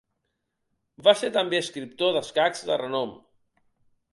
Va 1.07 1.13
ser 1.19 1.29
també 1.35 1.59
escriptor 1.65 2.15
d'escacs 2.17 2.65
de 2.71 2.79
renom. 2.85 3.13